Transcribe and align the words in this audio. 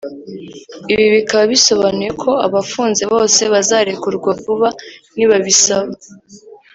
Ibi 0.93 1.05
bikaba 1.15 1.43
bisobanuye 1.53 2.11
ko 2.23 2.31
abafunze 2.47 3.03
bose 3.13 3.41
bazarekurwa 3.53 4.29
vuba 4.41 4.69
nibabisaba 5.15 5.93